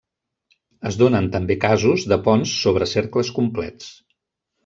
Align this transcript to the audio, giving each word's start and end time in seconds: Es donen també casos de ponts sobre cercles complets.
Es 0.91 0.95
donen 1.01 1.27
també 1.35 1.57
casos 1.65 2.05
de 2.13 2.19
ponts 2.29 2.55
sobre 2.63 2.87
cercles 2.95 3.31
complets. 3.39 3.93